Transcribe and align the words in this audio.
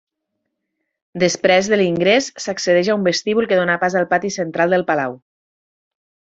Després 1.23 1.69
de 1.73 1.79
l'ingrés 1.81 2.31
s'accedeix 2.45 2.91
a 2.93 2.97
un 3.01 3.05
vestíbul 3.11 3.51
que 3.53 3.61
dóna 3.63 3.79
pas 3.87 3.99
al 4.03 4.11
pati 4.17 4.35
central 4.41 4.77
del 4.77 4.89
palau. 4.93 5.19